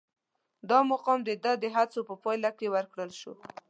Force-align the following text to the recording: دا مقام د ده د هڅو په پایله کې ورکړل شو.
دا 0.69 0.79
مقام 0.91 1.19
د 1.25 1.29
ده 1.43 1.51
د 1.63 1.65
هڅو 1.75 1.99
په 2.09 2.15
پایله 2.23 2.49
کې 2.57 2.67
ورکړل 2.75 3.11
شو. 3.19 3.33